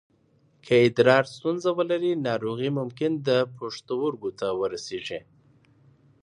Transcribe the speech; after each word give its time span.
که 0.65 0.73
ادرار 0.87 1.23
ستونزه 1.35 1.71
ولري، 1.77 2.11
ناروغي 2.27 2.69
ممکن 2.79 3.11
د 3.27 3.29
پښتورګو 3.57 4.29
ته 4.39 4.47
ورسېږي. 4.59 5.19